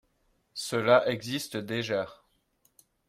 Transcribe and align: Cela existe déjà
Cela 0.55 1.07
existe 1.09 1.57
déjà 1.57 2.09